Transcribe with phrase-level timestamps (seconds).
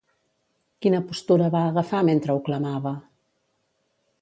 [0.85, 2.95] Quina postura va agafar, mentre ho clamava?